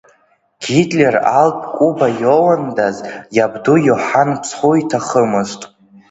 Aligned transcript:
Гитлер 0.67 1.15
алтә 1.39 1.67
кәыба 1.75 2.07
иоуандаз, 2.21 2.97
иабду 3.35 3.75
Иоҳанн 3.81 4.31
Ԥсхәы 4.41 4.69
иҭахымызт! 4.81 5.61